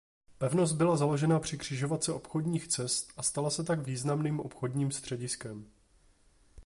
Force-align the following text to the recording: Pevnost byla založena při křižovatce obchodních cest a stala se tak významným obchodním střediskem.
Pevnost 0.37 0.75
byla 0.75 0.97
založena 0.97 1.39
při 1.39 1.57
křižovatce 1.57 2.13
obchodních 2.13 2.67
cest 2.67 3.13
a 3.17 3.23
stala 3.23 3.49
se 3.49 3.63
tak 3.63 3.79
významným 3.79 4.39
obchodním 4.39 4.91
střediskem. 4.91 5.65